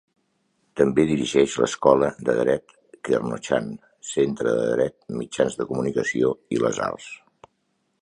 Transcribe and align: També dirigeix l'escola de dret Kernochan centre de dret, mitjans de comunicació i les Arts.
També 0.79 1.03
dirigeix 1.09 1.57
l'escola 1.63 2.09
de 2.31 2.35
dret 2.39 2.73
Kernochan 3.09 3.69
centre 4.15 4.57
de 4.63 4.67
dret, 4.75 4.99
mitjans 5.23 5.63
de 5.63 5.71
comunicació 5.73 6.37
i 6.59 6.65
les 6.67 6.87
Arts. 6.93 7.17